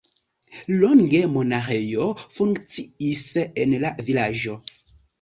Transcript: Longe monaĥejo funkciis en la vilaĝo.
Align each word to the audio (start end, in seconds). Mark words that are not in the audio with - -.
Longe 0.83 1.19
monaĥejo 1.35 2.09
funkciis 2.39 3.25
en 3.49 3.81
la 3.89 3.97
vilaĝo. 4.11 4.61